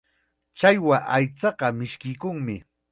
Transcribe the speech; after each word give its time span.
Challwa 0.59 0.97
aychaqa 1.15 1.67
mishkiykunmi. 1.77 2.57